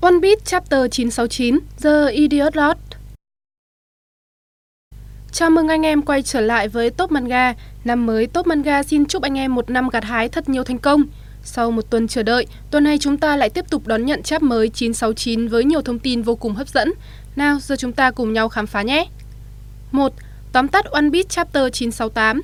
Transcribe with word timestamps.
One 0.00 0.20
Piece 0.22 0.40
Chapter 0.44 0.80
969 0.90 1.58
The 1.82 2.10
Idiot 2.12 2.56
Lord. 2.56 2.78
Chào 5.32 5.50
mừng 5.50 5.68
anh 5.68 5.82
em 5.82 6.02
quay 6.02 6.22
trở 6.22 6.40
lại 6.40 6.68
với 6.68 6.90
Top 6.90 7.10
Manga. 7.10 7.54
Năm 7.84 8.06
mới 8.06 8.26
Top 8.26 8.46
Manga 8.46 8.82
xin 8.82 9.06
chúc 9.06 9.22
anh 9.22 9.38
em 9.38 9.54
một 9.54 9.70
năm 9.70 9.88
gặt 9.88 10.04
hái 10.04 10.28
thật 10.28 10.48
nhiều 10.48 10.64
thành 10.64 10.78
công. 10.78 11.02
Sau 11.42 11.70
một 11.70 11.90
tuần 11.90 12.08
chờ 12.08 12.22
đợi, 12.22 12.46
tuần 12.70 12.84
này 12.84 12.98
chúng 12.98 13.18
ta 13.18 13.36
lại 13.36 13.50
tiếp 13.50 13.70
tục 13.70 13.86
đón 13.86 14.06
nhận 14.06 14.22
chap 14.22 14.42
mới 14.42 14.68
969 14.68 15.48
với 15.48 15.64
nhiều 15.64 15.82
thông 15.82 15.98
tin 15.98 16.22
vô 16.22 16.34
cùng 16.36 16.54
hấp 16.54 16.68
dẫn. 16.68 16.92
Nào, 17.36 17.58
giờ 17.60 17.76
chúng 17.76 17.92
ta 17.92 18.10
cùng 18.10 18.32
nhau 18.32 18.48
khám 18.48 18.66
phá 18.66 18.82
nhé. 18.82 19.06
1. 19.92 20.12
Tóm 20.52 20.68
tắt 20.68 20.84
One 20.84 21.10
Piece 21.12 21.28
Chapter 21.28 21.72
968 21.72 22.42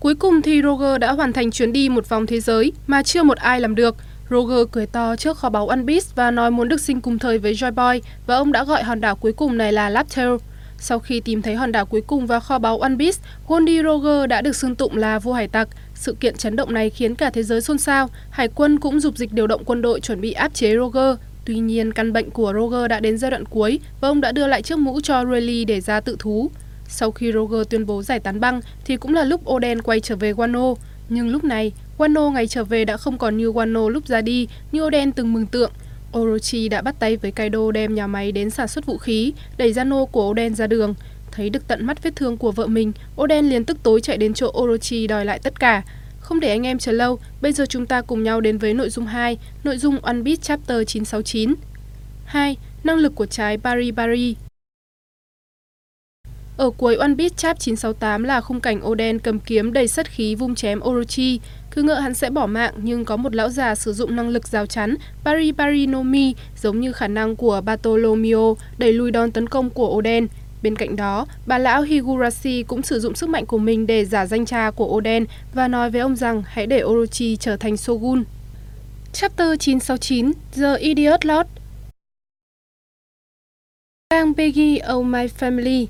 Cuối 0.00 0.14
cùng 0.14 0.42
thì 0.42 0.62
Roger 0.62 1.00
đã 1.00 1.12
hoàn 1.12 1.32
thành 1.32 1.50
chuyến 1.50 1.72
đi 1.72 1.88
một 1.88 2.08
vòng 2.08 2.26
thế 2.26 2.40
giới 2.40 2.72
mà 2.86 3.02
chưa 3.02 3.22
một 3.22 3.38
ai 3.38 3.60
làm 3.60 3.74
được. 3.74 3.96
Roger 4.30 4.68
cười 4.72 4.86
to 4.86 5.16
trước 5.16 5.38
kho 5.38 5.50
báu 5.50 5.68
One 5.68 5.80
và 6.14 6.30
nói 6.30 6.50
muốn 6.50 6.68
được 6.68 6.80
sinh 6.80 7.00
cùng 7.00 7.18
thời 7.18 7.38
với 7.38 7.54
Joy 7.54 7.72
Boy 7.72 8.08
và 8.26 8.36
ông 8.36 8.52
đã 8.52 8.64
gọi 8.64 8.82
hòn 8.82 9.00
đảo 9.00 9.16
cuối 9.16 9.32
cùng 9.32 9.58
này 9.58 9.72
là 9.72 9.88
Laptail. 9.88 10.30
Sau 10.78 10.98
khi 10.98 11.20
tìm 11.20 11.42
thấy 11.42 11.54
hòn 11.54 11.72
đảo 11.72 11.86
cuối 11.86 12.00
cùng 12.00 12.26
và 12.26 12.40
kho 12.40 12.58
báu 12.58 12.78
One 12.78 12.94
Piece, 12.98 13.18
Goldie 13.48 13.82
Roger 13.82 14.28
đã 14.28 14.40
được 14.40 14.56
xưng 14.56 14.74
tụng 14.74 14.96
là 14.96 15.18
vua 15.18 15.32
hải 15.32 15.48
tặc. 15.48 15.68
Sự 15.94 16.16
kiện 16.20 16.36
chấn 16.36 16.56
động 16.56 16.74
này 16.74 16.90
khiến 16.90 17.14
cả 17.14 17.30
thế 17.30 17.42
giới 17.42 17.60
xôn 17.60 17.78
xao, 17.78 18.08
hải 18.30 18.48
quân 18.48 18.80
cũng 18.80 19.00
dục 19.00 19.16
dịch 19.16 19.32
điều 19.32 19.46
động 19.46 19.64
quân 19.64 19.82
đội 19.82 20.00
chuẩn 20.00 20.20
bị 20.20 20.32
áp 20.32 20.54
chế 20.54 20.76
Roger. 20.76 21.16
Tuy 21.44 21.58
nhiên, 21.58 21.92
căn 21.92 22.12
bệnh 22.12 22.30
của 22.30 22.52
Roger 22.54 22.90
đã 22.90 23.00
đến 23.00 23.18
giai 23.18 23.30
đoạn 23.30 23.44
cuối 23.44 23.80
và 24.00 24.08
ông 24.08 24.20
đã 24.20 24.32
đưa 24.32 24.46
lại 24.46 24.62
chiếc 24.62 24.78
mũ 24.78 25.00
cho 25.00 25.24
Rayleigh 25.24 25.66
để 25.66 25.80
ra 25.80 26.00
tự 26.00 26.16
thú. 26.18 26.50
Sau 26.88 27.10
khi 27.10 27.32
Roger 27.32 27.68
tuyên 27.70 27.86
bố 27.86 28.02
giải 28.02 28.20
tán 28.20 28.40
băng 28.40 28.60
thì 28.84 28.96
cũng 28.96 29.14
là 29.14 29.24
lúc 29.24 29.50
Oden 29.50 29.82
quay 29.82 30.00
trở 30.00 30.16
về 30.16 30.32
Wano. 30.32 30.74
Nhưng 31.08 31.28
lúc 31.28 31.44
này, 31.44 31.72
Wano 32.00 32.30
ngày 32.30 32.46
trở 32.46 32.64
về 32.64 32.84
đã 32.84 32.96
không 32.96 33.18
còn 33.18 33.36
như 33.36 33.50
Wano 33.52 33.88
lúc 33.88 34.06
ra 34.06 34.20
đi 34.20 34.48
như 34.72 34.84
Oden 34.84 35.12
từng 35.12 35.32
mừng 35.32 35.46
tượng. 35.46 35.72
Orochi 36.18 36.68
đã 36.68 36.82
bắt 36.82 36.94
tay 36.98 37.16
với 37.16 37.32
Kaido 37.32 37.70
đem 37.70 37.94
nhà 37.94 38.06
máy 38.06 38.32
đến 38.32 38.50
sản 38.50 38.68
xuất 38.68 38.86
vũ 38.86 38.98
khí, 38.98 39.32
đẩy 39.56 39.72
Zano 39.72 40.06
của 40.06 40.30
Oden 40.30 40.54
ra 40.54 40.66
đường. 40.66 40.94
Thấy 41.32 41.50
được 41.50 41.68
tận 41.68 41.86
mắt 41.86 42.02
vết 42.02 42.16
thương 42.16 42.36
của 42.36 42.52
vợ 42.52 42.66
mình, 42.66 42.92
Oden 43.20 43.48
liền 43.48 43.64
tức 43.64 43.78
tối 43.82 44.00
chạy 44.00 44.16
đến 44.16 44.34
chỗ 44.34 44.52
Orochi 44.58 45.06
đòi 45.06 45.24
lại 45.24 45.38
tất 45.42 45.60
cả. 45.60 45.82
Không 46.20 46.40
để 46.40 46.48
anh 46.48 46.66
em 46.66 46.78
chờ 46.78 46.92
lâu, 46.92 47.18
bây 47.42 47.52
giờ 47.52 47.66
chúng 47.66 47.86
ta 47.86 48.00
cùng 48.02 48.22
nhau 48.22 48.40
đến 48.40 48.58
với 48.58 48.74
nội 48.74 48.90
dung 48.90 49.06
2, 49.06 49.38
nội 49.64 49.78
dung 49.78 50.00
One 50.00 50.22
Piece 50.24 50.42
Chapter 50.42 50.86
969. 50.86 51.54
2. 52.24 52.56
Năng 52.84 52.96
lực 52.96 53.14
của 53.14 53.26
trái 53.26 53.56
Bari 53.56 53.90
Bari 53.90 54.36
ở 56.60 56.70
cuối 56.70 56.96
One 56.96 57.14
Piece 57.18 57.34
chap 57.36 57.58
968 57.58 58.22
là 58.22 58.40
khung 58.40 58.60
cảnh 58.60 58.86
Oden 58.86 59.18
cầm 59.18 59.40
kiếm 59.40 59.72
đầy 59.72 59.88
sắt 59.88 60.08
khí 60.08 60.34
vung 60.34 60.54
chém 60.54 60.80
Orochi. 60.84 61.40
Cứ 61.70 61.82
ngỡ 61.82 61.94
hắn 61.94 62.14
sẽ 62.14 62.30
bỏ 62.30 62.46
mạng 62.46 62.74
nhưng 62.82 63.04
có 63.04 63.16
một 63.16 63.34
lão 63.34 63.48
già 63.48 63.74
sử 63.74 63.92
dụng 63.92 64.16
năng 64.16 64.28
lực 64.28 64.48
rào 64.48 64.66
chắn 64.66 64.94
Bari 65.24 65.52
giống 66.56 66.80
như 66.80 66.92
khả 66.92 67.08
năng 67.08 67.36
của 67.36 67.60
Bartolomeo 67.64 68.56
đẩy 68.78 68.92
lùi 68.92 69.10
đòn 69.10 69.32
tấn 69.32 69.48
công 69.48 69.70
của 69.70 69.88
Oden. 69.88 70.26
Bên 70.62 70.76
cạnh 70.76 70.96
đó, 70.96 71.26
bà 71.46 71.58
lão 71.58 71.82
Higurashi 71.82 72.62
cũng 72.62 72.82
sử 72.82 73.00
dụng 73.00 73.14
sức 73.14 73.28
mạnh 73.28 73.46
của 73.46 73.58
mình 73.58 73.86
để 73.86 74.04
giả 74.04 74.26
danh 74.26 74.46
cha 74.46 74.70
của 74.70 74.86
Oden 74.86 75.24
và 75.54 75.68
nói 75.68 75.90
với 75.90 76.00
ông 76.00 76.16
rằng 76.16 76.42
hãy 76.46 76.66
để 76.66 76.82
Orochi 76.82 77.36
trở 77.36 77.56
thành 77.56 77.76
Shogun. 77.76 78.24
Chapter 79.12 79.48
969 79.58 80.32
The 80.56 80.76
Idiot 80.76 81.26
Lord 81.26 81.48
Bang 84.10 84.34
Peggy 84.34 84.80
Oh 84.94 85.04
My 85.04 85.26
Family 85.26 85.86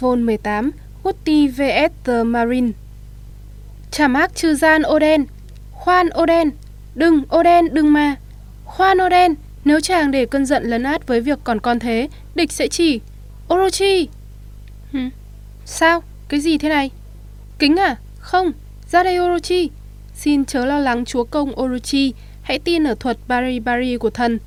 Vol 0.00 0.18
18 0.18 0.70
Gutti 1.04 1.48
vs 1.48 1.92
The 2.04 2.22
Marine 2.22 2.72
Chảm 3.94 4.14
ác 4.14 4.34
trừ 4.34 4.54
gian 4.54 4.82
Oden 4.94 5.24
Khoan 5.72 6.08
Oden 6.22 6.50
Đừng 6.94 7.22
Oden 7.36 7.74
đừng 7.74 7.92
mà 7.92 8.16
Khoan 8.64 8.98
Oden 9.06 9.34
Nếu 9.64 9.80
chàng 9.80 10.10
để 10.10 10.26
cơn 10.26 10.46
giận 10.46 10.64
lấn 10.64 10.82
át 10.82 11.06
với 11.06 11.20
việc 11.20 11.38
còn 11.44 11.60
con 11.60 11.78
thế 11.78 12.08
Địch 12.34 12.52
sẽ 12.52 12.68
chỉ 12.68 13.00
Orochi 13.54 14.08
Hừ. 14.92 14.98
Sao? 15.64 16.02
Cái 16.28 16.40
gì 16.40 16.58
thế 16.58 16.68
này? 16.68 16.90
Kính 17.58 17.76
à? 17.76 17.96
Không 18.18 18.52
Ra 18.90 19.02
đây 19.02 19.20
Orochi 19.20 19.70
Xin 20.14 20.44
chớ 20.44 20.64
lo 20.64 20.78
lắng 20.78 21.04
chúa 21.04 21.24
công 21.24 21.60
Orochi 21.60 22.12
Hãy 22.42 22.58
tin 22.58 22.84
ở 22.84 22.94
thuật 22.94 23.18
Bari 23.28 23.60
Bari 23.60 23.96
của 23.96 24.10
thần 24.10 24.38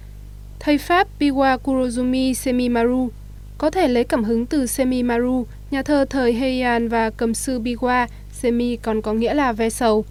Thầy 0.60 0.78
Pháp 0.78 1.08
Biwa 1.20 1.58
Kurozumi 1.64 2.34
Semimaru 2.34 3.10
có 3.58 3.70
thể 3.70 3.88
lấy 3.88 4.04
cảm 4.04 4.24
hứng 4.24 4.46
từ 4.46 4.66
Semimaru, 4.66 5.46
nhà 5.72 5.84
thơ 5.84 6.06
thời 6.10 6.34
Heian 6.34 6.88
và 6.88 7.10
cầm 7.10 7.34
sư 7.34 7.60
Biwa, 7.60 8.08
Semi 8.38 8.76
còn 8.76 9.02
có 9.02 9.14
nghĩa 9.14 9.34
là 9.34 9.52
ve 9.52 9.70
sầu. 9.70 10.06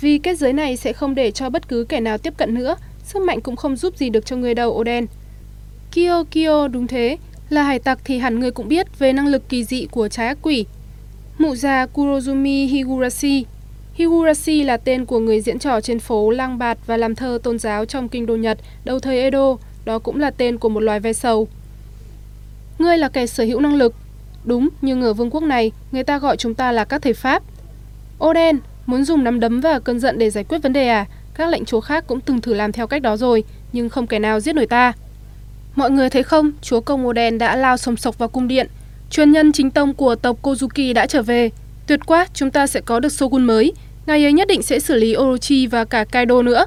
Vì 0.00 0.18
kết 0.18 0.38
giới 0.38 0.52
này 0.52 0.76
sẽ 0.76 0.92
không 0.92 1.14
để 1.14 1.30
cho 1.30 1.50
bất 1.50 1.68
cứ 1.68 1.84
kẻ 1.88 2.00
nào 2.00 2.18
tiếp 2.18 2.34
cận 2.36 2.54
nữa, 2.54 2.76
sức 3.04 3.22
mạnh 3.22 3.40
cũng 3.40 3.56
không 3.56 3.76
giúp 3.76 3.96
gì 3.96 4.10
được 4.10 4.26
cho 4.26 4.36
người 4.36 4.54
đầu 4.54 4.70
Oden. 4.70 5.06
Kyo 5.92 6.24
Kyo 6.30 6.68
đúng 6.68 6.86
thế, 6.86 7.16
là 7.48 7.62
hải 7.62 7.78
tặc 7.78 7.98
thì 8.04 8.18
hẳn 8.18 8.40
người 8.40 8.50
cũng 8.50 8.68
biết 8.68 8.98
về 8.98 9.12
năng 9.12 9.26
lực 9.26 9.48
kỳ 9.48 9.64
dị 9.64 9.86
của 9.90 10.08
trái 10.08 10.26
ác 10.26 10.38
quỷ. 10.42 10.66
Mụ 11.38 11.56
già 11.56 11.86
Kurozumi 11.94 12.68
Higurashi 12.68 13.44
Higurashi 13.94 14.62
là 14.62 14.76
tên 14.76 15.04
của 15.04 15.18
người 15.18 15.40
diễn 15.40 15.58
trò 15.58 15.80
trên 15.80 15.98
phố 15.98 16.30
lang 16.30 16.58
bạt 16.58 16.78
và 16.86 16.96
làm 16.96 17.14
thơ 17.14 17.38
tôn 17.42 17.58
giáo 17.58 17.84
trong 17.84 18.08
kinh 18.08 18.26
đô 18.26 18.36
Nhật 18.36 18.58
đầu 18.84 18.98
thời 18.98 19.20
Edo, 19.20 19.56
đó 19.84 19.98
cũng 19.98 20.20
là 20.20 20.30
tên 20.30 20.58
của 20.58 20.68
một 20.68 20.80
loài 20.80 21.00
ve 21.00 21.12
sầu. 21.12 21.48
Ngươi 22.78 22.98
là 22.98 23.08
kẻ 23.08 23.26
sở 23.26 23.44
hữu 23.44 23.60
năng 23.60 23.74
lực. 23.74 23.94
Đúng, 24.44 24.68
nhưng 24.80 25.02
ở 25.02 25.12
vương 25.12 25.30
quốc 25.30 25.42
này, 25.42 25.72
người 25.92 26.04
ta 26.04 26.18
gọi 26.18 26.36
chúng 26.36 26.54
ta 26.54 26.72
là 26.72 26.84
các 26.84 27.02
thầy 27.02 27.14
Pháp. 27.14 27.42
Oden, 28.24 28.58
muốn 28.86 29.04
dùng 29.04 29.24
nắm 29.24 29.40
đấm 29.40 29.60
và 29.60 29.78
cơn 29.78 30.00
giận 30.00 30.18
để 30.18 30.30
giải 30.30 30.44
quyết 30.44 30.58
vấn 30.62 30.72
đề 30.72 30.88
à? 30.88 31.06
Các 31.34 31.48
lệnh 31.48 31.64
chúa 31.64 31.80
khác 31.80 32.04
cũng 32.06 32.20
từng 32.20 32.40
thử 32.40 32.54
làm 32.54 32.72
theo 32.72 32.86
cách 32.86 33.02
đó 33.02 33.16
rồi, 33.16 33.44
nhưng 33.72 33.88
không 33.88 34.06
kẻ 34.06 34.18
nào 34.18 34.40
giết 34.40 34.52
nổi 34.52 34.66
ta. 34.66 34.92
Mọi 35.74 35.90
người 35.90 36.10
thấy 36.10 36.22
không, 36.22 36.52
chúa 36.62 36.80
công 36.80 37.06
Oden 37.06 37.38
đã 37.38 37.56
lao 37.56 37.76
sồng 37.76 37.96
sộc 37.96 38.18
vào 38.18 38.28
cung 38.28 38.48
điện. 38.48 38.68
Truyền 39.10 39.32
nhân 39.32 39.52
chính 39.52 39.70
tông 39.70 39.94
của 39.94 40.14
tộc 40.14 40.42
Kozuki 40.42 40.94
đã 40.94 41.06
trở 41.06 41.22
về. 41.22 41.50
Tuyệt 41.86 42.00
quá, 42.06 42.26
chúng 42.34 42.50
ta 42.50 42.66
sẽ 42.66 42.80
có 42.80 43.00
được 43.00 43.12
Shogun 43.12 43.44
mới. 43.44 43.72
Ngài 44.06 44.24
ấy 44.24 44.32
nhất 44.32 44.48
định 44.48 44.62
sẽ 44.62 44.78
xử 44.78 44.94
lý 44.94 45.16
Orochi 45.16 45.66
và 45.66 45.84
cả 45.84 46.04
Kaido 46.04 46.42
nữa. 46.42 46.66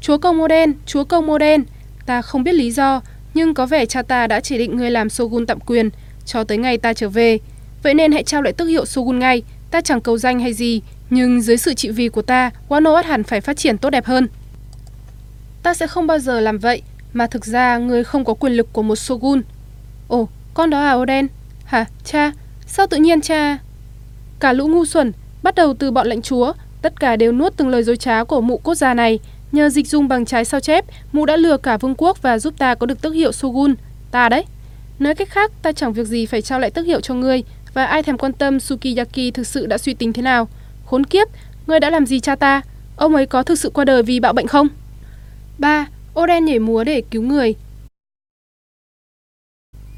Chúa 0.00 0.18
công 0.18 0.42
Oden, 0.42 0.72
chúa 0.86 1.04
công 1.04 1.30
Oden, 1.30 1.64
ta 2.06 2.22
không 2.22 2.44
biết 2.44 2.52
lý 2.52 2.70
do, 2.70 3.00
nhưng 3.34 3.54
có 3.54 3.66
vẻ 3.66 3.86
cha 3.86 4.02
ta 4.02 4.26
đã 4.26 4.40
chỉ 4.40 4.58
định 4.58 4.76
người 4.76 4.90
làm 4.90 5.10
Shogun 5.10 5.46
tạm 5.46 5.60
quyền 5.60 5.90
cho 6.28 6.44
tới 6.44 6.58
ngày 6.58 6.78
ta 6.78 6.92
trở 6.92 7.08
về. 7.08 7.38
Vậy 7.82 7.94
nên 7.94 8.12
hãy 8.12 8.22
trao 8.22 8.42
lại 8.42 8.52
tước 8.52 8.68
hiệu 8.68 8.86
Shogun 8.86 9.18
ngay, 9.18 9.42
ta 9.70 9.80
chẳng 9.80 10.00
cầu 10.00 10.18
danh 10.18 10.40
hay 10.40 10.52
gì, 10.52 10.82
nhưng 11.10 11.40
dưới 11.40 11.56
sự 11.56 11.74
trị 11.74 11.90
vì 11.90 12.08
của 12.08 12.22
ta, 12.22 12.50
Wano 12.68 13.02
hẳn 13.02 13.24
phải 13.24 13.40
phát 13.40 13.56
triển 13.56 13.78
tốt 13.78 13.90
đẹp 13.90 14.04
hơn. 14.04 14.28
Ta 15.62 15.74
sẽ 15.74 15.86
không 15.86 16.06
bao 16.06 16.18
giờ 16.18 16.40
làm 16.40 16.58
vậy, 16.58 16.82
mà 17.12 17.26
thực 17.26 17.44
ra 17.44 17.78
người 17.78 18.04
không 18.04 18.24
có 18.24 18.34
quyền 18.34 18.52
lực 18.52 18.72
của 18.72 18.82
một 18.82 18.96
Shogun. 18.96 19.42
Ồ, 20.08 20.28
con 20.54 20.70
đó 20.70 20.80
à 20.80 20.92
Oden? 20.92 21.26
Hả, 21.64 21.84
cha? 22.04 22.32
Sao 22.66 22.86
tự 22.86 22.96
nhiên 22.96 23.20
cha? 23.20 23.58
Cả 24.40 24.52
lũ 24.52 24.68
ngu 24.68 24.84
xuẩn, 24.84 25.12
bắt 25.42 25.54
đầu 25.54 25.74
từ 25.74 25.90
bọn 25.90 26.06
lãnh 26.06 26.22
chúa, 26.22 26.52
tất 26.82 27.00
cả 27.00 27.16
đều 27.16 27.32
nuốt 27.32 27.56
từng 27.56 27.68
lời 27.68 27.82
dối 27.82 27.96
trá 27.96 28.24
của 28.24 28.40
mụ 28.40 28.58
cốt 28.58 28.74
già 28.74 28.94
này, 28.94 29.18
Nhờ 29.52 29.68
dịch 29.68 29.88
dung 29.88 30.08
bằng 30.08 30.24
trái 30.24 30.44
sao 30.44 30.60
chép, 30.60 30.84
mụ 31.12 31.26
đã 31.26 31.36
lừa 31.36 31.56
cả 31.56 31.76
vương 31.76 31.94
quốc 31.98 32.22
và 32.22 32.38
giúp 32.38 32.54
ta 32.58 32.74
có 32.74 32.86
được 32.86 33.02
tước 33.02 33.14
hiệu 33.14 33.32
Shogun. 33.32 33.74
Ta 34.10 34.28
đấy. 34.28 34.44
Nói 34.98 35.14
cách 35.14 35.28
khác, 35.30 35.52
ta 35.62 35.72
chẳng 35.72 35.92
việc 35.92 36.06
gì 36.06 36.26
phải 36.26 36.42
trao 36.42 36.60
lại 36.60 36.70
tước 36.70 36.86
hiệu 36.86 37.00
cho 37.00 37.14
ngươi 37.14 37.42
và 37.74 37.84
ai 37.84 38.02
thèm 38.02 38.18
quan 38.18 38.32
tâm 38.32 38.60
Sukiyaki 38.60 39.34
thực 39.34 39.46
sự 39.46 39.66
đã 39.66 39.78
suy 39.78 39.94
tính 39.94 40.12
thế 40.12 40.22
nào. 40.22 40.48
Khốn 40.86 41.06
kiếp, 41.06 41.28
ngươi 41.66 41.80
đã 41.80 41.90
làm 41.90 42.06
gì 42.06 42.20
cha 42.20 42.36
ta? 42.36 42.62
Ông 42.96 43.14
ấy 43.14 43.26
có 43.26 43.42
thực 43.42 43.58
sự 43.58 43.70
qua 43.70 43.84
đời 43.84 44.02
vì 44.02 44.20
bạo 44.20 44.32
bệnh 44.32 44.46
không? 44.46 44.68
3. 45.58 45.86
Oden 46.20 46.44
nhảy 46.44 46.58
múa 46.58 46.84
để 46.84 47.02
cứu 47.10 47.22
người 47.22 47.54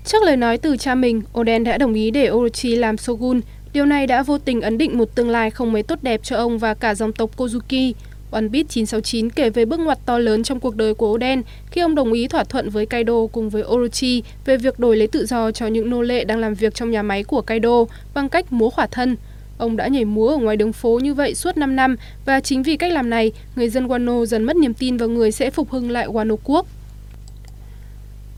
Trước 0.05 0.23
lời 0.23 0.37
nói 0.37 0.59
từ 0.59 0.77
cha 0.77 0.95
mình, 0.95 1.23
Oden 1.41 1.65
đã 1.65 1.79
đồng 1.79 1.95
ý 1.95 2.11
để 2.11 2.31
Orochi 2.31 2.77
làm 2.77 2.97
Shogun. 2.97 3.41
Điều 3.73 3.87
này 3.87 4.07
đã 4.07 4.23
vô 4.23 4.39
tình 4.39 4.61
ấn 4.61 4.79
định 4.79 4.99
một 4.99 5.15
tương 5.15 5.31
lai 5.31 5.51
không 5.51 5.73
mấy 5.73 5.83
tốt 5.83 5.99
đẹp 6.03 6.21
cho 6.23 6.37
ông 6.37 6.59
và 6.59 6.75
cả 6.75 6.95
dòng 6.95 7.13
tộc 7.13 7.37
Kozuki. 7.37 7.93
One 8.31 8.49
Beat 8.49 8.69
969 8.69 9.31
kể 9.31 9.51
về 9.51 9.65
bước 9.65 9.81
ngoặt 9.81 9.99
to 10.07 10.19
lớn 10.19 10.43
trong 10.43 10.61
cuộc 10.61 10.77
đời 10.77 10.95
của 10.95 11.13
Oden 11.13 11.43
khi 11.71 11.81
ông 11.81 11.95
đồng 11.95 12.13
ý 12.13 12.29
thỏa 12.29 12.45
thuận 12.45 12.71
với 12.71 12.87
Kaido 12.87 13.27
cùng 13.33 13.51
với 13.51 13.63
Orochi 13.63 14.23
về 14.45 14.57
việc 14.57 14.79
đổi 14.79 14.97
lấy 14.97 15.09
tự 15.09 15.27
do 15.27 15.51
cho 15.51 15.67
những 15.67 15.91
nô 15.91 16.03
lệ 16.03 16.25
đang 16.25 16.39
làm 16.39 16.55
việc 16.55 16.75
trong 16.75 16.91
nhà 16.91 17.03
máy 17.03 17.25
của 17.25 17.41
Kaido 17.41 17.85
bằng 18.15 18.29
cách 18.29 18.53
múa 18.53 18.71
khỏa 18.71 18.87
thân. 18.87 19.17
Ông 19.59 19.77
đã 19.77 19.89
nhảy 19.89 20.05
múa 20.05 20.29
ở 20.29 20.37
ngoài 20.37 20.57
đường 20.57 20.73
phố 20.73 20.99
như 21.03 21.15
vậy 21.15 21.35
suốt 21.35 21.57
5 21.57 21.77
năm 21.77 21.97
và 22.25 22.41
chính 22.41 22.63
vì 22.63 22.77
cách 22.77 22.93
làm 22.93 23.11
này, 23.11 23.33
người 23.57 23.69
dân 23.69 23.89
Wano 23.89 24.25
dần 24.25 24.45
mất 24.45 24.57
niềm 24.57 24.75
tin 24.75 24.97
vào 24.97 25.09
người 25.09 25.33
sẽ 25.33 25.51
phục 25.51 25.71
hưng 25.71 25.91
lại 25.91 26.07
Wano 26.09 26.37
quốc. 26.45 26.67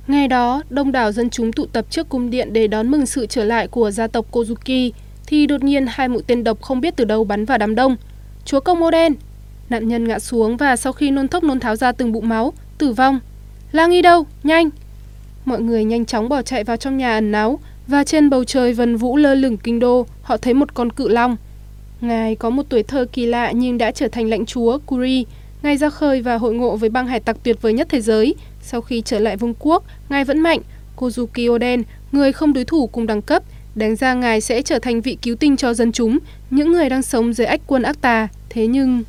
Ngày 0.07 0.29
đó, 0.29 0.63
đông 0.71 0.93
đảo 0.93 1.13
dân 1.13 1.31
chúng 1.31 1.53
tụ 1.53 1.67
tập 1.67 1.87
trước 1.91 2.09
cung 2.09 2.31
điện 2.31 2.53
để 2.53 2.67
đón 2.67 2.91
mừng 2.91 3.07
sự 3.07 3.27
trở 3.27 3.45
lại 3.45 3.69
của 3.69 3.91
gia 3.91 4.07
tộc 4.07 4.27
Kozuki, 4.33 4.91
thì 5.27 5.47
đột 5.47 5.65
nhiên 5.65 5.87
hai 5.89 6.09
mũi 6.09 6.23
tên 6.27 6.45
độc 6.45 6.63
không 6.63 6.81
biết 6.81 6.97
từ 6.97 7.05
đâu 7.05 7.25
bắn 7.25 7.45
vào 7.45 7.59
đám 7.59 7.75
đông. 7.75 7.97
Chúa 8.45 8.61
công 8.61 8.83
Oden, 8.83 9.15
Nạn 9.73 9.89
nhân 9.89 10.09
ngã 10.09 10.19
xuống 10.19 10.57
và 10.57 10.77
sau 10.77 10.93
khi 10.93 11.11
nôn 11.11 11.29
thốc 11.29 11.45
nôn 11.45 11.61
tháo 11.61 11.77
ra 11.77 11.93
từng 11.93 12.13
bụng 12.13 12.29
máu, 12.29 12.53
tử 12.79 12.93
vong. 12.93 13.21
Lang 13.73 13.91
y 13.91 14.03
đâu? 14.03 14.27
Nhanh! 14.43 14.71
Mọi 15.45 15.61
người 15.61 15.85
nhanh 15.85 16.05
chóng 16.05 16.29
bỏ 16.29 16.43
chạy 16.43 16.65
vào 16.65 16.77
trong 16.77 16.97
nhà 16.97 17.15
ẩn 17.15 17.33
náu 17.33 17.59
và 17.87 18.05
trên 18.05 18.31
bầu 18.31 18.45
trời 18.45 18.73
vần 18.73 18.97
vũ 18.97 19.17
lơ 19.17 19.35
lửng 19.35 19.57
kinh 19.57 19.81
đô, 19.81 20.07
họ 20.23 20.37
thấy 20.37 20.55
một 20.55 20.75
con 20.75 20.93
cự 20.93 21.09
long. 21.09 21.37
Ngài 22.01 22.35
có 22.35 22.51
một 22.51 22.63
tuổi 22.69 22.83
thơ 22.83 23.07
kỳ 23.13 23.27
lạ 23.27 23.53
nhưng 23.53 23.79
đã 23.79 23.91
trở 23.91 24.09
thành 24.09 24.29
lãnh 24.29 24.47
chúa 24.47 24.79
Kuri. 24.87 25.27
Ngài 25.63 25.77
ra 25.77 25.91
khơi 25.91 26.23
và 26.23 26.39
hội 26.39 26.55
ngộ 26.55 26.77
với 26.77 26.91
băng 26.91 27.07
hải 27.07 27.21
tặc 27.21 27.37
tuyệt 27.43 27.63
vời 27.63 27.73
nhất 27.73 27.87
thế 27.91 28.01
giới. 28.01 28.35
Sau 28.63 28.81
khi 28.81 29.03
trở 29.05 29.19
lại 29.19 29.37
vương 29.37 29.55
quốc, 29.59 29.85
Ngài 30.09 30.25
vẫn 30.25 30.41
mạnh. 30.41 30.61
Kozuki 30.97 31.55
Oden, 31.55 31.83
người 32.13 32.33
không 32.33 32.53
đối 32.53 32.65
thủ 32.65 32.87
cùng 32.87 33.07
đẳng 33.07 33.23
cấp, 33.23 33.43
đánh 33.75 33.97
ra 33.97 34.15
Ngài 34.15 34.41
sẽ 34.41 34.63
trở 34.63 34.79
thành 34.79 35.01
vị 35.01 35.19
cứu 35.23 35.37
tinh 35.37 35.57
cho 35.57 35.75
dân 35.75 35.93
chúng, 35.93 36.19
những 36.51 36.73
người 36.73 36.89
đang 36.89 37.03
sống 37.03 37.33
dưới 37.33 37.47
ách 37.47 37.61
quân 37.67 37.83
ác 37.83 38.01
tà. 38.01 38.29
Thế 38.51 38.67
nhưng... 38.67 39.03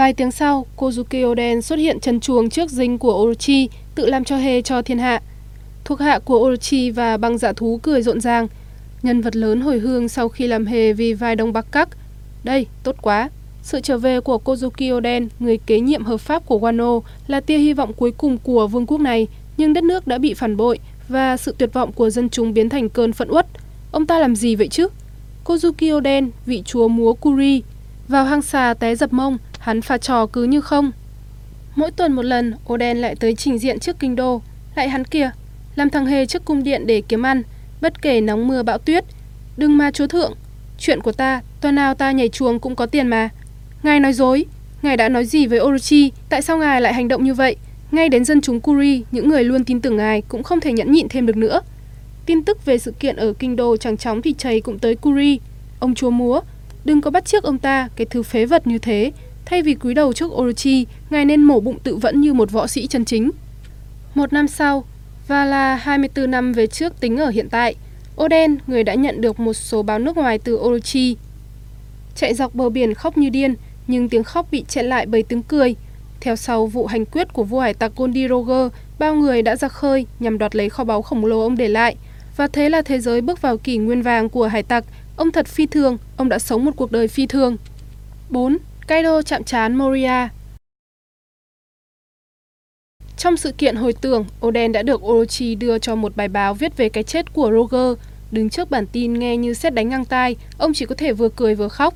Vài 0.00 0.12
tiếng 0.12 0.30
sau, 0.30 0.66
Kozuki 0.76 1.30
Oden 1.30 1.62
xuất 1.62 1.78
hiện 1.78 2.00
trần 2.00 2.20
chuồng 2.20 2.50
trước 2.50 2.70
dinh 2.70 2.98
của 2.98 3.22
Orochi, 3.22 3.68
tự 3.94 4.06
làm 4.06 4.24
cho 4.24 4.36
hề 4.36 4.62
cho 4.62 4.82
thiên 4.82 4.98
hạ. 4.98 5.22
Thuộc 5.84 6.00
hạ 6.00 6.18
của 6.18 6.38
Orochi 6.38 6.90
và 6.90 7.16
băng 7.16 7.38
dạ 7.38 7.52
thú 7.52 7.80
cười 7.82 8.02
rộn 8.02 8.20
ràng. 8.20 8.48
Nhân 9.02 9.20
vật 9.20 9.36
lớn 9.36 9.60
hồi 9.60 9.78
hương 9.78 10.08
sau 10.08 10.28
khi 10.28 10.46
làm 10.46 10.66
hề 10.66 10.92
vì 10.92 11.12
vài 11.12 11.36
đông 11.36 11.52
bắc 11.52 11.72
cắc. 11.72 11.88
Đây, 12.44 12.66
tốt 12.82 12.96
quá. 13.02 13.30
Sự 13.62 13.80
trở 13.80 13.98
về 13.98 14.20
của 14.20 14.40
Kozuki 14.44 14.96
Oden, 14.96 15.28
người 15.38 15.58
kế 15.66 15.80
nhiệm 15.80 16.04
hợp 16.04 16.20
pháp 16.20 16.46
của 16.46 16.58
Wano, 16.58 17.00
là 17.26 17.40
tia 17.40 17.58
hy 17.58 17.72
vọng 17.72 17.92
cuối 17.92 18.12
cùng 18.18 18.38
của 18.38 18.66
vương 18.66 18.86
quốc 18.86 19.00
này, 19.00 19.26
nhưng 19.56 19.72
đất 19.72 19.84
nước 19.84 20.06
đã 20.06 20.18
bị 20.18 20.34
phản 20.34 20.56
bội 20.56 20.78
và 21.08 21.36
sự 21.36 21.54
tuyệt 21.58 21.72
vọng 21.72 21.92
của 21.92 22.10
dân 22.10 22.28
chúng 22.28 22.54
biến 22.54 22.68
thành 22.68 22.88
cơn 22.88 23.12
phẫn 23.12 23.28
uất. 23.30 23.46
Ông 23.92 24.06
ta 24.06 24.18
làm 24.18 24.36
gì 24.36 24.54
vậy 24.54 24.68
chứ? 24.68 24.88
Kozuki 25.44 25.96
Oden, 25.96 26.30
vị 26.46 26.62
chúa 26.66 26.88
múa 26.88 27.12
Kuri, 27.12 27.62
vào 28.10 28.24
hang 28.24 28.42
xà 28.42 28.74
té 28.74 28.94
dập 28.94 29.12
mông, 29.12 29.38
hắn 29.58 29.82
pha 29.82 29.98
trò 29.98 30.26
cứ 30.26 30.44
như 30.44 30.60
không. 30.60 30.90
Mỗi 31.76 31.90
tuần 31.90 32.12
một 32.12 32.22
lần, 32.22 32.54
Oden 32.72 32.98
lại 32.98 33.14
tới 33.14 33.34
trình 33.34 33.58
diện 33.58 33.78
trước 33.78 33.98
kinh 33.98 34.16
đô. 34.16 34.42
Lại 34.74 34.88
hắn 34.88 35.04
kia 35.04 35.30
làm 35.74 35.90
thằng 35.90 36.06
hề 36.06 36.26
trước 36.26 36.44
cung 36.44 36.62
điện 36.62 36.86
để 36.86 37.02
kiếm 37.08 37.22
ăn, 37.22 37.42
bất 37.80 38.02
kể 38.02 38.20
nóng 38.20 38.48
mưa 38.48 38.62
bão 38.62 38.78
tuyết. 38.78 39.04
Đừng 39.56 39.78
mà 39.78 39.90
chúa 39.90 40.06
thượng, 40.06 40.32
chuyện 40.78 41.00
của 41.00 41.12
ta, 41.12 41.40
tuần 41.60 41.74
nào 41.74 41.94
ta 41.94 42.12
nhảy 42.12 42.28
chuồng 42.28 42.58
cũng 42.58 42.76
có 42.76 42.86
tiền 42.86 43.08
mà. 43.08 43.28
Ngài 43.82 44.00
nói 44.00 44.12
dối, 44.12 44.44
ngài 44.82 44.96
đã 44.96 45.08
nói 45.08 45.24
gì 45.24 45.46
với 45.46 45.60
Orochi, 45.60 46.12
tại 46.28 46.42
sao 46.42 46.58
ngài 46.58 46.80
lại 46.80 46.94
hành 46.94 47.08
động 47.08 47.24
như 47.24 47.34
vậy? 47.34 47.56
Ngay 47.90 48.08
đến 48.08 48.24
dân 48.24 48.40
chúng 48.40 48.60
Kuri, 48.60 49.04
những 49.10 49.28
người 49.28 49.44
luôn 49.44 49.64
tin 49.64 49.80
tưởng 49.80 49.96
ngài 49.96 50.22
cũng 50.22 50.42
không 50.42 50.60
thể 50.60 50.72
nhẫn 50.72 50.92
nhịn 50.92 51.08
thêm 51.08 51.26
được 51.26 51.36
nữa. 51.36 51.60
Tin 52.26 52.44
tức 52.44 52.64
về 52.64 52.78
sự 52.78 52.92
kiện 52.92 53.16
ở 53.16 53.32
kinh 53.32 53.56
đô 53.56 53.76
chẳng 53.76 53.96
chóng 53.96 54.22
thì 54.22 54.34
chảy 54.38 54.60
cũng 54.60 54.78
tới 54.78 54.94
Kuri. 54.94 55.40
Ông 55.80 55.94
chúa 55.94 56.10
múa, 56.10 56.40
đừng 56.84 57.00
có 57.00 57.10
bắt 57.10 57.24
chiếc 57.24 57.42
ông 57.42 57.58
ta 57.58 57.88
cái 57.96 58.06
thứ 58.10 58.22
phế 58.22 58.44
vật 58.44 58.66
như 58.66 58.78
thế. 58.78 59.12
Thay 59.44 59.62
vì 59.62 59.74
cúi 59.74 59.94
đầu 59.94 60.12
trước 60.12 60.32
Orochi, 60.32 60.86
ngài 61.10 61.24
nên 61.24 61.42
mổ 61.42 61.60
bụng 61.60 61.78
tự 61.78 61.96
vẫn 61.96 62.20
như 62.20 62.32
một 62.32 62.50
võ 62.50 62.66
sĩ 62.66 62.86
chân 62.86 63.04
chính. 63.04 63.30
Một 64.14 64.32
năm 64.32 64.48
sau, 64.48 64.84
và 65.28 65.44
là 65.44 65.76
24 65.76 66.30
năm 66.30 66.52
về 66.52 66.66
trước 66.66 67.00
tính 67.00 67.16
ở 67.16 67.30
hiện 67.30 67.48
tại, 67.48 67.74
Oden, 68.22 68.58
người 68.66 68.84
đã 68.84 68.94
nhận 68.94 69.20
được 69.20 69.40
một 69.40 69.54
số 69.54 69.82
báo 69.82 69.98
nước 69.98 70.16
ngoài 70.16 70.38
từ 70.38 70.56
Orochi, 70.56 71.16
chạy 72.14 72.34
dọc 72.34 72.54
bờ 72.54 72.68
biển 72.68 72.94
khóc 72.94 73.18
như 73.18 73.28
điên, 73.28 73.54
nhưng 73.86 74.08
tiếng 74.08 74.24
khóc 74.24 74.46
bị 74.50 74.64
chặn 74.68 74.86
lại 74.86 75.06
bởi 75.06 75.22
tiếng 75.22 75.42
cười. 75.42 75.76
Theo 76.20 76.36
sau 76.36 76.66
vụ 76.66 76.86
hành 76.86 77.06
quyết 77.06 77.32
của 77.32 77.44
vua 77.44 77.60
hải 77.60 77.74
tặc 77.74 77.92
Goldie 77.96 78.28
Roger, 78.28 78.72
bao 78.98 79.14
người 79.14 79.42
đã 79.42 79.56
ra 79.56 79.68
khơi 79.68 80.06
nhằm 80.20 80.38
đoạt 80.38 80.56
lấy 80.56 80.68
kho 80.68 80.84
báu 80.84 81.02
khổng 81.02 81.26
lồ 81.26 81.40
ông 81.40 81.56
để 81.56 81.68
lại. 81.68 81.96
Và 82.36 82.46
thế 82.46 82.68
là 82.68 82.82
thế 82.82 82.98
giới 83.00 83.20
bước 83.20 83.42
vào 83.42 83.56
kỷ 83.56 83.76
nguyên 83.76 84.02
vàng 84.02 84.28
của 84.28 84.46
hải 84.46 84.62
tặc. 84.62 84.84
Ông 85.20 85.32
thật 85.32 85.46
phi 85.46 85.66
thường, 85.66 85.98
ông 86.16 86.28
đã 86.28 86.38
sống 86.38 86.64
một 86.64 86.70
cuộc 86.76 86.92
đời 86.92 87.08
phi 87.08 87.26
thường. 87.26 87.56
4. 88.30 88.58
Kaido 88.86 89.22
chạm 89.22 89.44
trán 89.44 89.76
Moria 89.76 90.28
Trong 93.16 93.36
sự 93.36 93.52
kiện 93.52 93.76
hồi 93.76 93.92
tưởng, 93.92 94.24
Oden 94.46 94.72
đã 94.72 94.82
được 94.82 95.04
Orochi 95.04 95.54
đưa 95.54 95.78
cho 95.78 95.94
một 95.94 96.16
bài 96.16 96.28
báo 96.28 96.54
viết 96.54 96.76
về 96.76 96.88
cái 96.88 97.04
chết 97.04 97.32
của 97.32 97.50
Roger. 97.52 97.98
Đứng 98.30 98.50
trước 98.50 98.70
bản 98.70 98.86
tin 98.86 99.14
nghe 99.14 99.36
như 99.36 99.54
xét 99.54 99.74
đánh 99.74 99.88
ngang 99.88 100.04
tai, 100.04 100.36
ông 100.58 100.72
chỉ 100.74 100.86
có 100.86 100.94
thể 100.94 101.12
vừa 101.12 101.28
cười 101.28 101.54
vừa 101.54 101.68
khóc. 101.68 101.94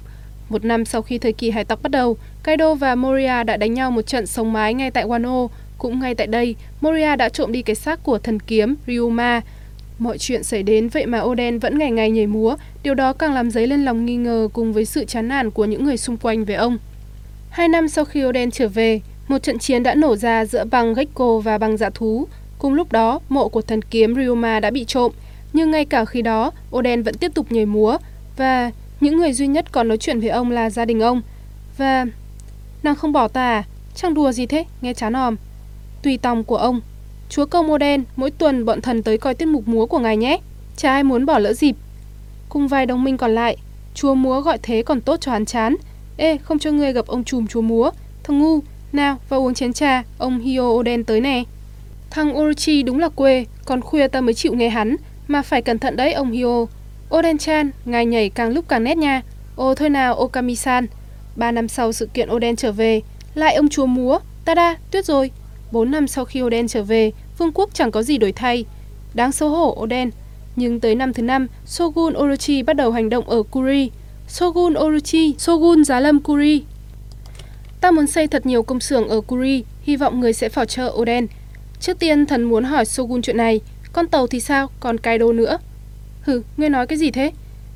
Một 0.48 0.64
năm 0.64 0.84
sau 0.84 1.02
khi 1.02 1.18
thời 1.18 1.32
kỳ 1.32 1.50
hải 1.50 1.64
tặc 1.64 1.82
bắt 1.82 1.92
đầu, 1.92 2.16
Kaido 2.42 2.74
và 2.74 2.94
Moria 2.94 3.44
đã 3.44 3.56
đánh 3.56 3.74
nhau 3.74 3.90
một 3.90 4.02
trận 4.02 4.26
sống 4.26 4.52
mái 4.52 4.74
ngay 4.74 4.90
tại 4.90 5.04
Wano. 5.04 5.48
Cũng 5.78 6.00
ngay 6.00 6.14
tại 6.14 6.26
đây, 6.26 6.56
Moria 6.80 7.16
đã 7.16 7.28
trộm 7.28 7.52
đi 7.52 7.62
cái 7.62 7.76
xác 7.76 8.02
của 8.02 8.18
thần 8.18 8.40
kiếm 8.40 8.74
Ryuma. 8.86 9.40
Mọi 10.04 10.18
chuyện 10.18 10.42
xảy 10.42 10.62
đến 10.62 10.88
vậy 10.88 11.06
mà 11.06 11.20
Oden 11.20 11.58
vẫn 11.58 11.78
ngày 11.78 11.90
ngày 11.90 12.10
nhảy 12.10 12.26
múa, 12.26 12.56
điều 12.82 12.94
đó 12.94 13.12
càng 13.12 13.34
làm 13.34 13.50
dấy 13.50 13.66
lên 13.66 13.84
lòng 13.84 14.06
nghi 14.06 14.16
ngờ 14.16 14.48
cùng 14.52 14.72
với 14.72 14.84
sự 14.84 15.04
chán 15.04 15.28
nản 15.28 15.50
của 15.50 15.64
những 15.64 15.84
người 15.84 15.96
xung 15.96 16.16
quanh 16.16 16.44
về 16.44 16.54
ông. 16.54 16.78
Hai 17.50 17.68
năm 17.68 17.88
sau 17.88 18.04
khi 18.04 18.24
Oden 18.24 18.50
trở 18.50 18.68
về, 18.68 19.00
một 19.28 19.42
trận 19.42 19.58
chiến 19.58 19.82
đã 19.82 19.94
nổ 19.94 20.16
ra 20.16 20.44
giữa 20.44 20.64
băng 20.64 20.94
Gecko 20.94 21.38
và 21.38 21.58
băng 21.58 21.76
dạ 21.76 21.90
thú. 21.90 22.28
Cùng 22.58 22.74
lúc 22.74 22.92
đó, 22.92 23.20
mộ 23.28 23.48
của 23.48 23.62
thần 23.62 23.82
kiếm 23.82 24.14
Ryoma 24.14 24.60
đã 24.60 24.70
bị 24.70 24.84
trộm, 24.84 25.12
nhưng 25.52 25.70
ngay 25.70 25.84
cả 25.84 26.04
khi 26.04 26.22
đó, 26.22 26.50
Oden 26.76 27.02
vẫn 27.02 27.14
tiếp 27.14 27.34
tục 27.34 27.52
nhảy 27.52 27.66
múa 27.66 27.98
và 28.36 28.70
những 29.00 29.16
người 29.16 29.32
duy 29.32 29.46
nhất 29.46 29.72
còn 29.72 29.88
nói 29.88 29.98
chuyện 29.98 30.20
với 30.20 30.28
ông 30.28 30.50
là 30.50 30.70
gia 30.70 30.84
đình 30.84 31.00
ông. 31.00 31.22
Và... 31.76 32.06
Nàng 32.82 32.94
không 32.94 33.12
bỏ 33.12 33.28
ta 33.28 33.54
à? 33.54 33.64
Chẳng 33.94 34.14
đùa 34.14 34.32
gì 34.32 34.46
thế, 34.46 34.64
nghe 34.80 34.94
chán 34.94 35.12
òm. 35.12 35.36
Tùy 36.02 36.18
tòng 36.18 36.44
của 36.44 36.56
ông. 36.56 36.80
Chúa 37.34 37.46
công 37.46 37.66
mô 37.66 37.78
đen, 37.78 38.04
mỗi 38.16 38.30
tuần 38.30 38.64
bọn 38.64 38.80
thần 38.80 39.02
tới 39.02 39.18
coi 39.18 39.34
tiết 39.34 39.46
mục 39.46 39.68
múa 39.68 39.86
của 39.86 39.98
ngài 39.98 40.16
nhé. 40.16 40.38
Chả 40.76 40.92
ai 40.92 41.02
muốn 41.02 41.26
bỏ 41.26 41.38
lỡ 41.38 41.52
dịp. 41.52 41.76
Cùng 42.48 42.68
vài 42.68 42.86
đồng 42.86 43.04
minh 43.04 43.16
còn 43.16 43.34
lại, 43.34 43.56
chúa 43.94 44.14
múa 44.14 44.40
gọi 44.40 44.58
thế 44.62 44.82
còn 44.82 45.00
tốt 45.00 45.16
cho 45.20 45.32
hắn 45.32 45.44
chán. 45.44 45.76
Ê, 46.16 46.38
không 46.38 46.58
cho 46.58 46.70
ngươi 46.70 46.92
gặp 46.92 47.06
ông 47.06 47.24
trùm 47.24 47.46
chúa 47.46 47.60
múa. 47.60 47.90
Thằng 48.24 48.38
ngu, 48.38 48.60
nào, 48.92 49.18
vào 49.28 49.46
uống 49.46 49.54
chén 49.54 49.72
trà, 49.72 50.02
ông 50.18 50.38
Hio 50.38 50.62
Oden 50.62 51.04
tới 51.04 51.20
nè. 51.20 51.44
Thằng 52.10 52.38
Orochi 52.38 52.82
đúng 52.82 52.98
là 52.98 53.08
quê, 53.08 53.46
còn 53.64 53.80
khuya 53.80 54.08
ta 54.08 54.20
mới 54.20 54.34
chịu 54.34 54.54
nghe 54.54 54.68
hắn, 54.68 54.96
mà 55.28 55.42
phải 55.42 55.62
cẩn 55.62 55.78
thận 55.78 55.96
đấy 55.96 56.12
ông 56.12 56.30
Hio. 56.30 56.66
Oden-chan, 57.10 57.70
ngài 57.84 58.06
nhảy 58.06 58.30
càng 58.30 58.50
lúc 58.50 58.64
càng 58.68 58.84
nét 58.84 58.98
nha. 58.98 59.22
Ồ 59.56 59.74
thôi 59.74 59.90
nào 59.90 60.28
Okami-san. 60.28 60.86
Ba 61.36 61.52
năm 61.52 61.68
sau 61.68 61.92
sự 61.92 62.06
kiện 62.14 62.30
Oden 62.30 62.56
trở 62.56 62.72
về, 62.72 63.00
lại 63.34 63.54
ông 63.54 63.68
chúa 63.68 63.86
múa, 63.86 64.18
tada, 64.44 64.76
tuyết 64.90 65.04
rồi. 65.04 65.30
Bốn 65.72 65.90
năm 65.90 66.08
sau 66.08 66.24
khi 66.24 66.42
Oden 66.42 66.68
trở 66.68 66.82
về, 66.82 67.12
vương 67.38 67.52
quốc 67.54 67.70
chẳng 67.74 67.90
có 67.90 68.02
gì 68.02 68.18
đổi 68.18 68.32
thay. 68.32 68.64
Đáng 69.14 69.32
xấu 69.32 69.48
hổ 69.48 69.76
Oden. 69.80 70.10
Nhưng 70.56 70.80
tới 70.80 70.94
năm 70.94 71.12
thứ 71.12 71.22
năm, 71.22 71.46
Shogun 71.66 72.14
Orochi 72.14 72.62
bắt 72.62 72.72
đầu 72.76 72.90
hành 72.92 73.10
động 73.10 73.28
ở 73.28 73.42
Kuri. 73.42 73.90
Shogun 74.28 74.74
Orochi, 74.74 75.34
Shogun 75.38 75.84
Giá 75.84 76.00
Lâm 76.00 76.20
Kuri. 76.20 76.62
Ta 77.80 77.90
muốn 77.90 78.06
xây 78.06 78.26
thật 78.26 78.46
nhiều 78.46 78.62
công 78.62 78.80
xưởng 78.80 79.08
ở 79.08 79.20
Kuri, 79.20 79.64
hy 79.82 79.96
vọng 79.96 80.20
người 80.20 80.32
sẽ 80.32 80.48
phò 80.48 80.64
trợ 80.64 80.92
Oden. 80.96 81.26
Trước 81.80 81.98
tiên 81.98 82.26
thần 82.26 82.44
muốn 82.44 82.64
hỏi 82.64 82.84
Shogun 82.84 83.22
chuyện 83.22 83.36
này, 83.36 83.60
con 83.92 84.08
tàu 84.08 84.26
thì 84.26 84.40
sao, 84.40 84.70
còn 84.80 84.98
Kaido 84.98 85.32
nữa. 85.32 85.58
Hừ, 86.20 86.42
ngươi 86.56 86.68
nói 86.68 86.86
cái 86.86 86.98
gì 86.98 87.10
thế? 87.10 87.32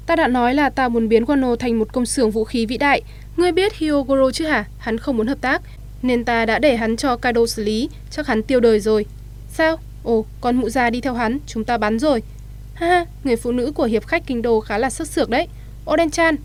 Ta 0.06 0.16
đã 0.16 0.28
nói 0.28 0.54
là 0.54 0.70
ta 0.70 0.88
muốn 0.88 1.08
biến 1.08 1.24
Wano 1.24 1.56
thành 1.56 1.78
một 1.78 1.92
công 1.92 2.06
xưởng 2.06 2.30
vũ 2.30 2.44
khí 2.44 2.66
vĩ 2.66 2.78
đại. 2.78 3.02
Ngươi 3.36 3.52
biết 3.52 3.74
Hyogoro 3.74 4.30
chứ 4.30 4.46
hả? 4.46 4.64
Hắn 4.78 4.98
không 4.98 5.16
muốn 5.16 5.26
hợp 5.26 5.40
tác, 5.40 5.62
nên 6.02 6.24
ta 6.24 6.46
đã 6.46 6.58
để 6.58 6.76
hắn 6.76 6.96
cho 6.96 7.16
Kaido 7.16 7.46
xử 7.46 7.64
lý, 7.64 7.88
chắc 8.10 8.26
hắn 8.26 8.42
tiêu 8.42 8.60
đời 8.60 8.80
rồi. 8.80 9.06
Sao? 9.58 9.78
Ồ, 10.02 10.24
con 10.40 10.56
mụ 10.56 10.68
già 10.68 10.90
đi 10.90 11.00
theo 11.00 11.14
hắn, 11.14 11.38
chúng 11.46 11.64
ta 11.64 11.78
bắn 11.78 11.98
rồi. 11.98 12.22
Ha 12.74 12.86
ha, 12.86 13.04
người 13.24 13.36
phụ 13.36 13.52
nữ 13.52 13.72
của 13.74 13.84
hiệp 13.84 14.06
khách 14.06 14.26
kinh 14.26 14.42
đô 14.42 14.60
khá 14.60 14.78
là 14.78 14.90
sức 14.90 15.08
sược 15.08 15.30
đấy. 15.30 15.48
Oden-chan, 15.86 16.36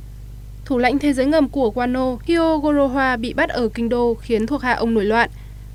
thủ 0.66 0.78
lãnh 0.78 1.00
thế 1.00 1.14
giới 1.14 1.26
ngầm 1.26 1.50
của 1.50 1.72
Wano, 1.76 2.18
Hyogoroha 2.26 3.18
bị 3.18 3.34
bắt 3.34 3.50
ở 3.50 3.70
kinh 3.74 3.90
đô 3.90 4.14
khiến 4.14 4.48
thuộc 4.48 4.62
hạ 4.62 4.74
ông 4.74 4.94
nổi 4.94 5.06
loạn. 5.06 5.30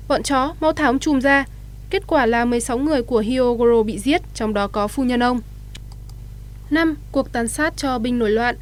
Bọn 0.07 0.23
chó, 0.23 0.53
mau 0.59 0.73
tháo 0.73 0.89
ông 0.89 0.99
chùm 0.99 1.19
ra. 1.19 1.45
Kết 1.89 2.03
quả 2.07 2.25
là 2.25 2.45
16 2.45 2.77
người 2.77 3.03
của 3.03 3.19
Hyogoro 3.19 3.83
bị 3.83 3.99
giết, 3.99 4.21
trong 4.33 4.53
đó 4.53 4.67
có 4.67 4.87
phu 4.87 5.03
nhân 5.03 5.23
ông. 5.23 5.41
5. 6.69 6.95
Cuộc 7.11 7.31
tàn 7.31 7.47
sát 7.47 7.77
cho 7.77 7.99
binh 7.99 8.19
nổi 8.19 8.29
loạn 8.29 8.55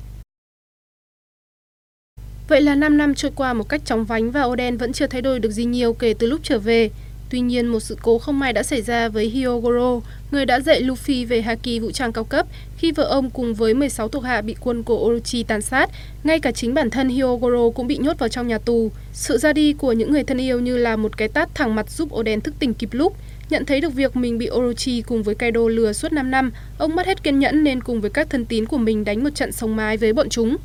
Vậy 2.47 2.61
là 2.61 2.75
5 2.75 2.97
năm 2.97 3.15
trôi 3.15 3.31
qua 3.35 3.53
một 3.53 3.69
cách 3.69 3.81
chóng 3.85 4.05
vánh 4.05 4.31
và 4.31 4.43
Oden 4.43 4.77
vẫn 4.77 4.93
chưa 4.93 5.07
thay 5.07 5.21
đổi 5.21 5.39
được 5.39 5.51
gì 5.51 5.65
nhiều 5.65 5.93
kể 5.93 6.13
từ 6.19 6.27
lúc 6.27 6.39
trở 6.43 6.59
về. 6.59 6.89
Tuy 7.29 7.39
nhiên, 7.39 7.67
một 7.67 7.79
sự 7.79 7.97
cố 8.01 8.17
không 8.17 8.39
may 8.39 8.53
đã 8.53 8.63
xảy 8.63 8.81
ra 8.81 9.09
với 9.09 9.25
Hyogoro, 9.25 9.99
người 10.31 10.45
đã 10.45 10.59
dạy 10.59 10.83
Luffy 10.83 11.27
về 11.27 11.41
haki 11.41 11.81
vũ 11.81 11.91
trang 11.91 12.13
cao 12.13 12.23
cấp 12.23 12.47
khi 12.77 12.91
vợ 12.91 13.03
ông 13.03 13.29
cùng 13.29 13.53
với 13.53 13.73
16 13.73 14.07
thuộc 14.07 14.23
hạ 14.23 14.41
bị 14.41 14.55
quân 14.59 14.83
của 14.83 14.97
Orochi 15.05 15.43
tàn 15.43 15.61
sát. 15.61 15.89
Ngay 16.23 16.39
cả 16.39 16.51
chính 16.51 16.73
bản 16.73 16.89
thân 16.89 17.09
Hyogoro 17.09 17.69
cũng 17.75 17.87
bị 17.87 17.97
nhốt 17.97 18.19
vào 18.19 18.29
trong 18.29 18.47
nhà 18.47 18.57
tù. 18.57 18.91
Sự 19.13 19.37
ra 19.37 19.53
đi 19.53 19.73
của 19.73 19.91
những 19.91 20.11
người 20.11 20.23
thân 20.23 20.37
yêu 20.37 20.59
như 20.59 20.77
là 20.77 20.95
một 20.95 21.17
cái 21.17 21.27
tát 21.27 21.55
thẳng 21.55 21.75
mặt 21.75 21.89
giúp 21.89 22.13
Oden 22.15 22.41
thức 22.41 22.53
tỉnh 22.59 22.73
kịp 22.73 22.89
lúc. 22.91 23.15
Nhận 23.49 23.65
thấy 23.65 23.81
được 23.81 23.93
việc 23.93 24.15
mình 24.15 24.37
bị 24.37 24.49
Orochi 24.49 25.01
cùng 25.01 25.23
với 25.23 25.35
Kaido 25.35 25.61
lừa 25.67 25.93
suốt 25.93 26.11
5 26.11 26.31
năm, 26.31 26.51
ông 26.77 26.95
mất 26.95 27.07
hết 27.07 27.23
kiên 27.23 27.39
nhẫn 27.39 27.63
nên 27.63 27.83
cùng 27.83 28.01
với 28.01 28.09
các 28.09 28.29
thân 28.29 28.45
tín 28.45 28.65
của 28.65 28.77
mình 28.77 29.05
đánh 29.05 29.23
một 29.23 29.35
trận 29.35 29.51
sống 29.51 29.75
mái 29.75 29.97
với 29.97 30.13
bọn 30.13 30.29
chúng. 30.29 30.57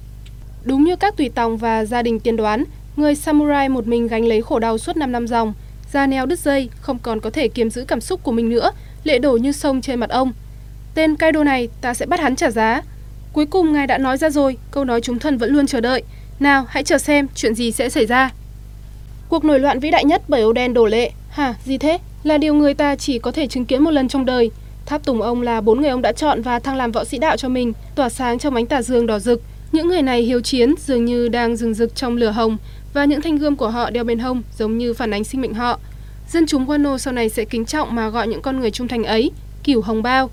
Đúng 0.64 0.84
như 0.84 0.96
các 0.96 1.16
tùy 1.16 1.30
tòng 1.34 1.56
và 1.56 1.84
gia 1.84 2.02
đình 2.02 2.20
tiên 2.20 2.36
đoán, 2.36 2.64
người 2.96 3.14
samurai 3.14 3.68
một 3.68 3.86
mình 3.86 4.06
gánh 4.06 4.24
lấy 4.24 4.42
khổ 4.42 4.58
đau 4.58 4.78
suốt 4.78 4.96
5 4.96 5.12
năm 5.12 5.26
dòng. 5.26 5.54
Da 5.92 6.06
neo 6.06 6.26
đứt 6.26 6.38
dây, 6.38 6.68
không 6.80 6.98
còn 6.98 7.20
có 7.20 7.30
thể 7.30 7.48
kiềm 7.48 7.70
giữ 7.70 7.84
cảm 7.84 8.00
xúc 8.00 8.20
của 8.22 8.32
mình 8.32 8.48
nữa, 8.48 8.70
lệ 9.04 9.18
đổ 9.18 9.32
như 9.32 9.52
sông 9.52 9.80
trên 9.80 10.00
mặt 10.00 10.10
ông. 10.10 10.32
Tên 10.94 11.16
Kaido 11.16 11.44
này, 11.44 11.68
ta 11.80 11.94
sẽ 11.94 12.06
bắt 12.06 12.20
hắn 12.20 12.36
trả 12.36 12.50
giá. 12.50 12.82
Cuối 13.32 13.46
cùng 13.46 13.72
ngài 13.72 13.86
đã 13.86 13.98
nói 13.98 14.18
ra 14.18 14.30
rồi, 14.30 14.56
câu 14.70 14.84
nói 14.84 15.00
chúng 15.00 15.18
thần 15.18 15.38
vẫn 15.38 15.52
luôn 15.52 15.66
chờ 15.66 15.80
đợi. 15.80 16.02
Nào, 16.40 16.66
hãy 16.68 16.84
chờ 16.84 16.98
xem 16.98 17.28
chuyện 17.34 17.54
gì 17.54 17.72
sẽ 17.72 17.88
xảy 17.88 18.06
ra. 18.06 18.30
Cuộc 19.28 19.44
nổi 19.44 19.60
loạn 19.60 19.80
vĩ 19.80 19.90
đại 19.90 20.04
nhất 20.04 20.22
bởi 20.28 20.44
Oden 20.44 20.74
đổ 20.74 20.86
lệ. 20.86 21.10
Hả, 21.28 21.54
gì 21.64 21.78
thế? 21.78 21.98
Là 22.22 22.38
điều 22.38 22.54
người 22.54 22.74
ta 22.74 22.96
chỉ 22.96 23.18
có 23.18 23.32
thể 23.32 23.46
chứng 23.46 23.64
kiến 23.64 23.82
một 23.82 23.90
lần 23.90 24.08
trong 24.08 24.24
đời. 24.24 24.50
Tháp 24.86 25.04
tùng 25.04 25.22
ông 25.22 25.42
là 25.42 25.60
bốn 25.60 25.80
người 25.80 25.90
ông 25.90 26.02
đã 26.02 26.12
chọn 26.12 26.42
và 26.42 26.58
thăng 26.58 26.76
làm 26.76 26.92
võ 26.92 27.04
sĩ 27.04 27.18
đạo 27.18 27.36
cho 27.36 27.48
mình, 27.48 27.72
tỏa 27.94 28.08
sáng 28.08 28.38
trong 28.38 28.54
ánh 28.54 28.66
tà 28.66 28.82
dương 28.82 29.06
đỏ 29.06 29.18
rực. 29.18 29.42
Những 29.72 29.88
người 29.88 30.02
này 30.02 30.22
hiếu 30.22 30.40
chiến 30.40 30.74
dường 30.86 31.04
như 31.04 31.28
đang 31.28 31.56
rừng 31.56 31.74
rực 31.74 31.94
trong 31.94 32.16
lửa 32.16 32.30
hồng 32.30 32.58
và 32.92 33.04
những 33.04 33.20
thanh 33.20 33.36
gươm 33.36 33.56
của 33.56 33.68
họ 33.68 33.90
đeo 33.90 34.04
bên 34.04 34.18
hông 34.18 34.42
giống 34.58 34.78
như 34.78 34.94
phản 34.94 35.10
ánh 35.10 35.24
sinh 35.24 35.40
mệnh 35.40 35.54
họ. 35.54 35.78
Dân 36.28 36.46
chúng 36.46 36.66
Wano 36.66 36.98
sau 36.98 37.14
này 37.14 37.28
sẽ 37.28 37.44
kính 37.44 37.64
trọng 37.64 37.94
mà 37.94 38.08
gọi 38.08 38.28
những 38.28 38.42
con 38.42 38.60
người 38.60 38.70
trung 38.70 38.88
thành 38.88 39.04
ấy 39.04 39.30
cửu 39.64 39.82
hồng 39.82 40.02
bao. 40.02 40.30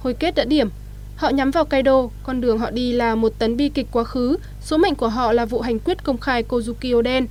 Hồi 0.00 0.14
kết 0.14 0.34
đã 0.34 0.44
điểm, 0.44 0.68
họ 1.16 1.28
nhắm 1.28 1.50
vào 1.50 1.64
Kaido, 1.64 2.08
con 2.22 2.40
đường 2.40 2.58
họ 2.58 2.70
đi 2.70 2.92
là 2.92 3.14
một 3.14 3.32
tấn 3.38 3.56
bi 3.56 3.68
kịch 3.68 3.86
quá 3.92 4.04
khứ, 4.04 4.36
số 4.60 4.76
mệnh 4.76 4.94
của 4.94 5.08
họ 5.08 5.32
là 5.32 5.44
vụ 5.44 5.60
hành 5.60 5.78
quyết 5.78 6.04
công 6.04 6.18
khai 6.18 6.44
Kozuki 6.48 6.98
Oden. 6.98 7.26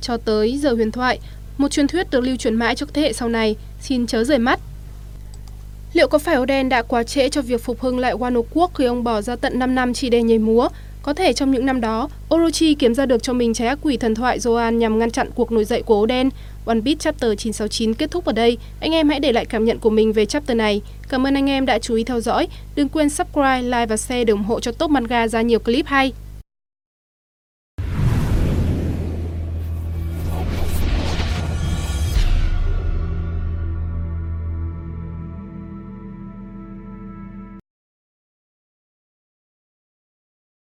Cho 0.00 0.16
tới 0.16 0.58
giờ 0.58 0.72
huyền 0.72 0.90
thoại, 0.90 1.18
một 1.58 1.70
truyền 1.70 1.86
thuyết 1.86 2.10
được 2.10 2.20
lưu 2.20 2.36
truyền 2.36 2.54
mãi 2.54 2.74
cho 2.74 2.86
thế 2.92 3.02
hệ 3.02 3.12
sau 3.12 3.28
này, 3.28 3.56
xin 3.80 4.06
chớ 4.06 4.24
rời 4.24 4.38
mắt. 4.38 4.60
Liệu 5.92 6.08
có 6.08 6.18
phải 6.18 6.38
Oden 6.38 6.68
đã 6.68 6.82
quá 6.82 7.02
trễ 7.02 7.28
cho 7.28 7.42
việc 7.42 7.62
phục 7.62 7.80
hưng 7.80 7.98
lại 7.98 8.14
Wano 8.14 8.42
quốc 8.50 8.70
khi 8.74 8.84
ông 8.84 9.04
bỏ 9.04 9.20
ra 9.20 9.36
tận 9.36 9.58
5 9.58 9.74
năm 9.74 9.94
chỉ 9.94 10.10
để 10.10 10.22
nhảy 10.22 10.38
múa? 10.38 10.68
Có 11.02 11.14
thể 11.14 11.32
trong 11.32 11.50
những 11.50 11.66
năm 11.66 11.80
đó, 11.80 12.08
Orochi 12.34 12.74
kiếm 12.74 12.94
ra 12.94 13.06
được 13.06 13.22
cho 13.22 13.32
mình 13.32 13.54
trái 13.54 13.68
ác 13.68 13.78
quỷ 13.82 13.96
thần 13.96 14.14
thoại 14.14 14.38
Zoan 14.38 14.70
nhằm 14.70 14.98
ngăn 14.98 15.10
chặn 15.10 15.30
cuộc 15.34 15.52
nổi 15.52 15.64
dậy 15.64 15.82
của 15.82 15.96
Oden. 16.02 16.28
One 16.64 16.80
Piece 16.84 16.98
chapter 16.98 17.30
969 17.38 17.94
kết 17.94 18.10
thúc 18.10 18.24
ở 18.24 18.32
đây. 18.32 18.58
Anh 18.80 18.92
em 18.92 19.08
hãy 19.08 19.20
để 19.20 19.32
lại 19.32 19.44
cảm 19.44 19.64
nhận 19.64 19.78
của 19.78 19.90
mình 19.90 20.12
về 20.12 20.26
chapter 20.26 20.56
này. 20.56 20.82
Cảm 21.08 21.26
ơn 21.26 21.34
anh 21.34 21.50
em 21.50 21.66
đã 21.66 21.78
chú 21.78 21.94
ý 21.94 22.04
theo 22.04 22.20
dõi. 22.20 22.48
Đừng 22.74 22.88
quên 22.88 23.10
subscribe, 23.10 23.62
like 23.62 23.86
và 23.86 23.96
share 23.96 24.24
để 24.24 24.30
ủng 24.30 24.44
hộ 24.44 24.60
cho 24.60 24.72
Top 24.72 24.90
Manga 24.90 25.28
ra 25.28 25.42
nhiều 25.42 25.58
clip 25.58 25.86
hay. 25.86 26.12